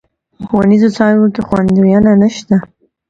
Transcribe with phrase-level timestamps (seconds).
[0.39, 2.55] په ښوونيزو څانګو کې خونديينه نشته.